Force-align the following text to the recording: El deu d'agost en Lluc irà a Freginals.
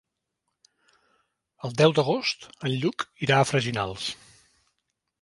El 1.69 1.77
deu 1.83 1.95
d'agost 1.99 2.49
en 2.57 2.73
Lluc 2.75 3.09
irà 3.29 3.39
a 3.43 3.49
Freginals. 3.55 4.13